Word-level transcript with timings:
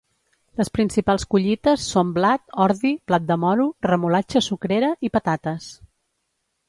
Les 0.59 0.69
principals 0.77 1.25
collites 1.33 1.83
són 1.89 2.13
blat, 2.15 2.43
ordi, 2.65 2.93
blat 3.11 3.27
de 3.33 3.37
moro, 3.45 3.69
Remolatxa 3.89 4.43
sucrera 4.47 4.91
i 5.09 5.13
patates. 5.19 5.69